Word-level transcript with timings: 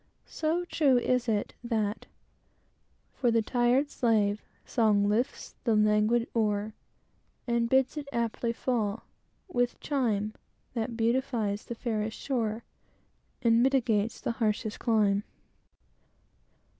So 0.25 0.65
true 0.65 0.97
is 0.97 1.29
it, 1.29 1.53
that 1.63 2.07
"For 3.13 3.29
the 3.29 3.43
tired 3.43 3.91
slave, 3.91 4.41
song 4.65 5.07
lifts 5.07 5.53
the 5.63 5.75
languid 5.75 6.27
oar, 6.33 6.73
And 7.45 7.69
bids 7.69 7.97
it 7.97 8.07
aptly 8.11 8.51
fall, 8.51 9.03
with 9.47 9.79
chime 9.79 10.33
That 10.73 10.97
beautifies 10.97 11.65
the 11.65 11.75
fairest 11.75 12.17
shore, 12.17 12.63
And 13.43 13.61
mitigates 13.61 14.19
the 14.19 14.31
harshest 14.31 14.79
clime." 14.79 15.23